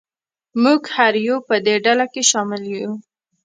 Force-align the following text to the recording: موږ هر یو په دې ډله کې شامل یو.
موږ 0.63 0.81
هر 0.95 1.13
یو 1.27 1.37
په 1.47 1.55
دې 1.65 1.75
ډله 1.85 2.05
کې 2.13 2.21
شامل 2.31 2.61
یو. 2.75 2.91